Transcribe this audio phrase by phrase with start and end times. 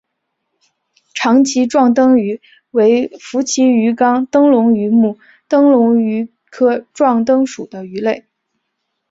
[1.13, 8.25] 长鳍壮灯鱼为辐鳍鱼纲灯笼鱼目灯笼鱼科壮灯鱼属的鱼类。